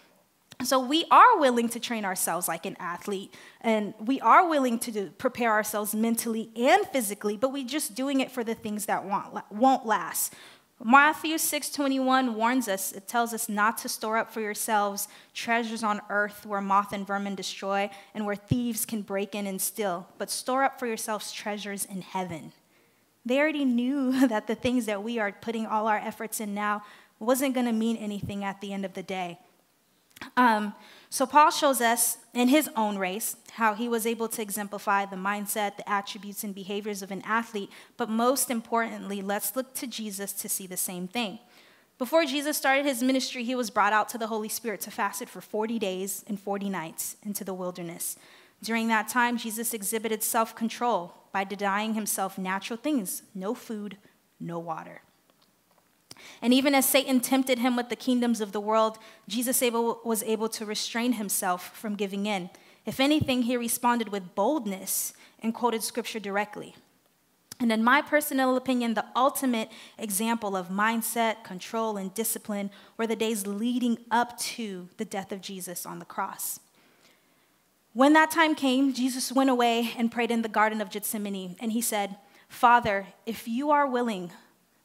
[0.63, 3.33] So we are willing to train ourselves like an athlete,
[3.63, 8.21] and we are willing to do, prepare ourselves mentally and physically, but we're just doing
[8.21, 10.35] it for the things that won't, won't last.
[10.83, 16.01] Matthew 6:21 warns us, it tells us not to store up for yourselves treasures on
[16.09, 20.31] earth where moth and vermin destroy and where thieves can break in and steal, but
[20.31, 22.53] store up for yourselves treasures in heaven
[23.25, 26.83] they already knew that the things that we are putting all our efforts in now
[27.19, 29.39] wasn't going to mean anything at the end of the day.
[30.37, 30.75] Um,
[31.09, 35.17] so, Paul shows us in his own race how he was able to exemplify the
[35.17, 37.71] mindset, the attributes, and behaviors of an athlete.
[37.97, 41.39] But most importantly, let's look to Jesus to see the same thing.
[41.99, 45.27] Before Jesus started his ministry, he was brought out to the Holy Spirit to fast
[45.29, 48.17] for 40 days and 40 nights into the wilderness.
[48.63, 53.97] During that time, Jesus exhibited self control by denying himself natural things no food,
[54.39, 55.03] no water.
[56.43, 60.23] And even as Satan tempted him with the kingdoms of the world, Jesus able, was
[60.25, 62.51] able to restrain himself from giving in.
[62.87, 65.13] If anything, he responded with boldness
[65.43, 66.75] and quoted scripture directly.
[67.59, 73.17] And in my personal opinion, the ultimate example of mindset, control, and discipline were the
[73.17, 76.61] days leading up to the death of Jesus on the cross.
[77.93, 81.73] When that time came, Jesus went away and prayed in the Garden of Gethsemane, and
[81.73, 82.17] he said,
[82.49, 84.31] Father, if you are willing,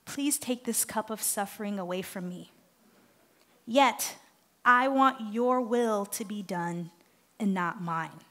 [0.06, 2.52] please take this cup of suffering away from me.
[3.68, 4.18] Yet,
[4.64, 6.90] I want your will to be done
[7.40, 8.22] and not mine.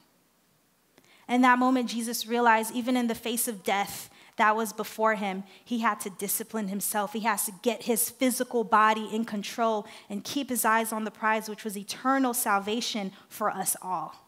[1.29, 5.43] In that moment, Jesus realized, even in the face of death that was before him,
[5.63, 7.13] he had to discipline himself.
[7.13, 11.11] He has to get his physical body in control and keep his eyes on the
[11.11, 14.24] prize, which was eternal salvation for us all.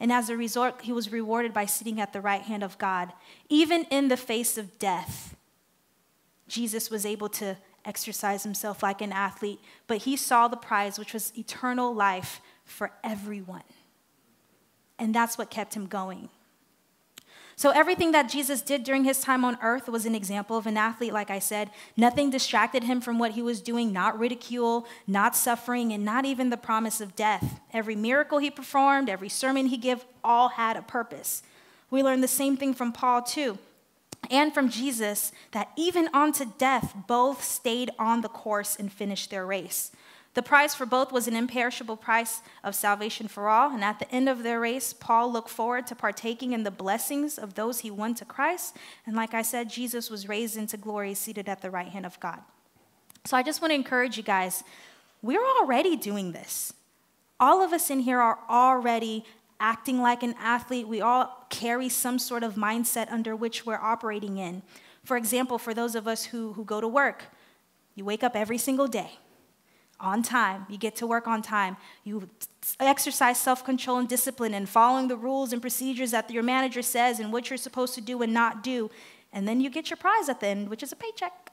[0.00, 3.12] And as a result, he was rewarded by sitting at the right hand of God.
[3.50, 5.36] Even in the face of death,
[6.48, 11.12] Jesus was able to exercise himself like an athlete, but he saw the prize, which
[11.12, 13.62] was eternal life for everyone.
[14.98, 16.30] And that's what kept him going.
[17.60, 20.78] So, everything that Jesus did during his time on earth was an example of an
[20.78, 21.68] athlete, like I said.
[21.94, 26.48] Nothing distracted him from what he was doing, not ridicule, not suffering, and not even
[26.48, 27.60] the promise of death.
[27.70, 31.42] Every miracle he performed, every sermon he gave, all had a purpose.
[31.90, 33.58] We learn the same thing from Paul, too,
[34.30, 39.44] and from Jesus, that even unto death, both stayed on the course and finished their
[39.44, 39.92] race.
[40.34, 44.10] The prize for both was an imperishable price of salvation for all, and at the
[44.14, 47.90] end of their race, Paul looked forward to partaking in the blessings of those he
[47.90, 48.76] won to Christ.
[49.06, 52.20] And like I said, Jesus was raised into glory, seated at the right hand of
[52.20, 52.38] God.
[53.24, 54.62] So I just want to encourage you guys
[55.22, 56.72] we're already doing this.
[57.38, 59.24] All of us in here are already
[59.58, 60.88] acting like an athlete.
[60.88, 64.62] We all carry some sort of mindset under which we're operating in.
[65.04, 67.24] For example, for those of us who, who go to work,
[67.94, 69.18] you wake up every single day
[70.00, 70.66] on time.
[70.68, 71.76] You get to work on time.
[72.04, 72.28] You
[72.78, 77.20] exercise self control and discipline and following the rules and procedures that your manager says
[77.20, 78.90] and what you're supposed to do and not do.
[79.32, 81.32] And then you get your prize at the end, which is a paycheck.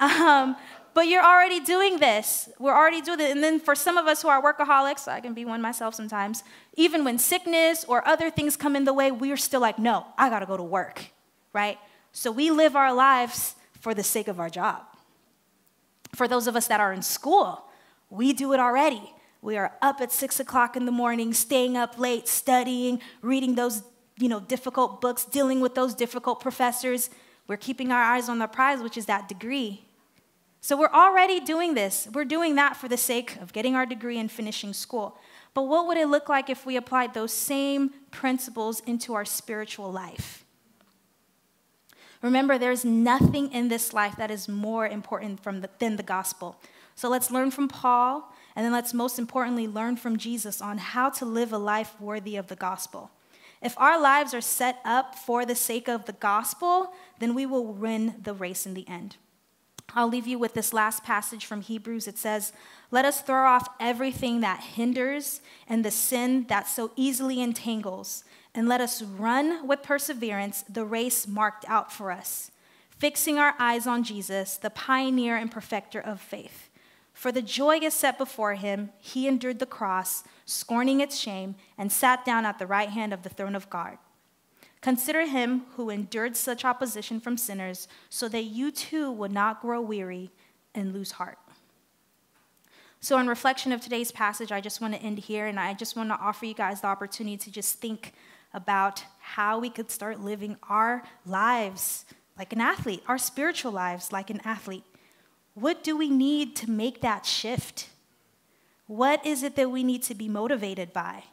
[0.00, 0.56] Um,
[0.94, 2.48] but you're already doing this.
[2.58, 3.30] We're already doing it.
[3.30, 6.44] And then for some of us who are workaholics, I can be one myself sometimes,
[6.76, 10.06] even when sickness or other things come in the way, we are still like, no,
[10.18, 11.12] I gotta go to work,
[11.52, 11.78] right?
[12.12, 14.82] So we live our lives for the sake of our job.
[16.14, 17.64] For those of us that are in school,
[18.12, 19.02] we do it already.
[19.40, 23.82] We are up at six o'clock in the morning, staying up late, studying, reading those
[24.18, 27.08] you know, difficult books, dealing with those difficult professors.
[27.48, 29.86] We're keeping our eyes on the prize, which is that degree.
[30.60, 32.06] So we're already doing this.
[32.12, 35.18] We're doing that for the sake of getting our degree and finishing school.
[35.54, 39.90] But what would it look like if we applied those same principles into our spiritual
[39.90, 40.44] life?
[42.20, 46.60] Remember, there's nothing in this life that is more important the, than the gospel.
[47.02, 51.10] So let's learn from Paul, and then let's most importantly learn from Jesus on how
[51.10, 53.10] to live a life worthy of the gospel.
[53.60, 57.66] If our lives are set up for the sake of the gospel, then we will
[57.66, 59.16] win the race in the end.
[59.96, 62.06] I'll leave you with this last passage from Hebrews.
[62.06, 62.52] It says,
[62.92, 68.22] Let us throw off everything that hinders and the sin that so easily entangles,
[68.54, 72.52] and let us run with perseverance the race marked out for us,
[72.90, 76.68] fixing our eyes on Jesus, the pioneer and perfecter of faith.
[77.22, 81.92] For the joy is set before him, he endured the cross, scorning its shame, and
[81.92, 83.98] sat down at the right hand of the throne of God.
[84.80, 89.80] Consider him who endured such opposition from sinners, so that you too would not grow
[89.80, 90.32] weary
[90.74, 91.38] and lose heart.
[92.98, 95.94] So, in reflection of today's passage, I just want to end here, and I just
[95.94, 98.14] want to offer you guys the opportunity to just think
[98.52, 102.04] about how we could start living our lives
[102.36, 104.82] like an athlete, our spiritual lives like an athlete.
[105.54, 107.88] What do we need to make that shift?
[108.86, 111.24] What is it that we need to be motivated by?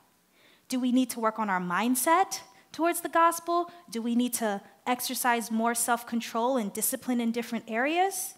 [0.67, 2.41] Do we need to work on our mindset
[2.71, 3.71] towards the gospel?
[3.89, 8.35] Do we need to exercise more self control and discipline in different areas?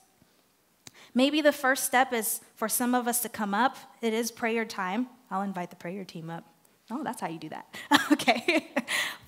[1.14, 3.76] Maybe the first step is for some of us to come up.
[4.02, 5.08] It is prayer time.
[5.30, 6.51] I'll invite the prayer team up.
[6.92, 7.74] Oh, that's how you do that.
[8.12, 8.68] okay.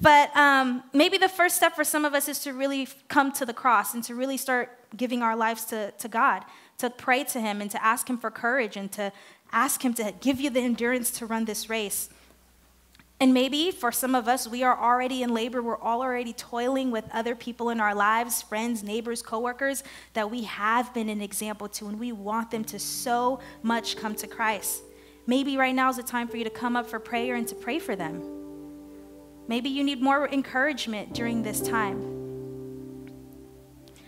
[0.02, 3.46] but um, maybe the first step for some of us is to really come to
[3.46, 6.44] the cross and to really start giving our lives to, to God,
[6.80, 9.14] to pray to Him and to ask Him for courage and to
[9.54, 12.10] ask Him to give you the endurance to run this race.
[13.22, 15.62] And maybe for some of us, we are already in labor.
[15.62, 20.94] We're already toiling with other people in our lives, friends, neighbors, coworkers, that we have
[20.94, 24.82] been an example to, and we want them to so much come to Christ.
[25.26, 27.56] Maybe right now is the time for you to come up for prayer and to
[27.56, 28.22] pray for them.
[29.48, 32.14] Maybe you need more encouragement during this time.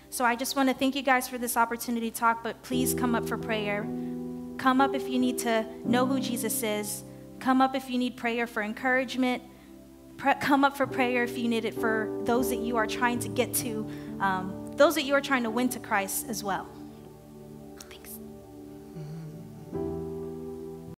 [0.10, 2.94] So I just want to thank you guys for this opportunity to talk, but please
[2.94, 3.84] come up for prayer.
[4.58, 7.04] Come up if you need to know who Jesus is.
[7.40, 9.44] Come up if you need prayer for encouragement.
[10.40, 13.28] come up for prayer if you need it for those that you are trying to
[13.28, 13.86] get to,
[14.22, 16.70] um, those that you are trying to win to Christ as well.